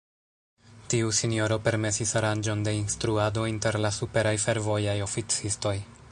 [0.93, 5.75] Tiu sinjoro permesis aranĝon de instruado inter la superaj fervojaj oficistoj.